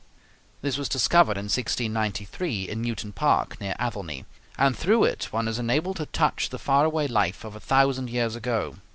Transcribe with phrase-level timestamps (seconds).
[0.63, 4.25] This was discovered in 1693 in Newton Park, near Athelney,
[4.57, 8.09] and through it one is enabled to touch the far away life of a thousand
[8.09, 8.77] years ago.